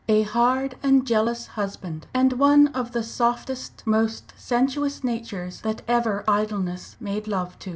[0.09, 6.23] A hard and jealous husband, and one of the softest, most sensuous natures that ever
[6.27, 7.69] idleness made love to.